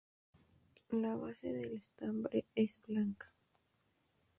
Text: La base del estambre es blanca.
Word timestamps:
La 0.93 1.15
base 1.15 1.53
del 1.53 1.73
estambre 1.75 2.43
es 2.55 2.81
blanca. 2.87 3.27